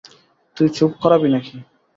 তুই 0.57 0.67
চুপ 0.69 0.91
করাবি 1.01 1.27
নাকি? 1.33 1.55